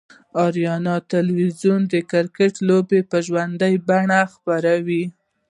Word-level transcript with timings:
آریانا 0.45 0.95
تلویزیون 1.13 1.81
دکرکټ 1.93 2.53
لوبې 2.67 2.99
به 3.09 3.17
ژوندۍ 3.27 3.75
بڼه 3.87 4.19
خپروي 4.33 5.03